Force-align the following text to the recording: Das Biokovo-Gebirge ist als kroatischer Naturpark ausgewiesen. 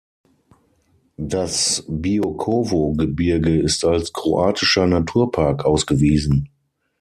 Das 1.17 1.83
Biokovo-Gebirge 1.87 3.61
ist 3.61 3.85
als 3.85 4.11
kroatischer 4.11 4.87
Naturpark 4.87 5.63
ausgewiesen. 5.63 6.49